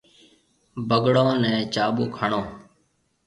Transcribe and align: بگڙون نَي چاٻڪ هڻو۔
بگڙون 0.87 1.29
نَي 1.43 1.53
چاٻڪ 1.73 2.09
هڻو۔ 2.19 2.41